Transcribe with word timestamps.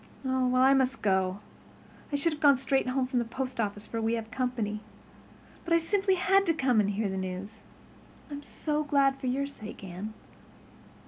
Well, 0.23 0.55
I 0.55 0.73
must 0.73 1.03
go. 1.03 1.41
I 2.11 2.15
should 2.15 2.33
have 2.33 2.41
gone 2.41 2.57
straight 2.57 2.87
home 2.87 3.05
from 3.05 3.19
the 3.19 3.23
post 3.25 3.59
office 3.59 3.85
for 3.85 4.01
we 4.01 4.13
have 4.15 4.31
company. 4.31 4.81
But 5.63 5.75
I 5.75 5.77
simply 5.77 6.15
had 6.15 6.43
to 6.47 6.55
come 6.55 6.79
and 6.79 6.89
hear 6.89 7.07
the 7.07 7.17
news. 7.17 7.61
I'm 8.31 8.41
so 8.41 8.83
glad 8.83 9.19
for 9.19 9.27
your 9.27 9.45
sake, 9.45 9.83
Anne." 9.83 10.15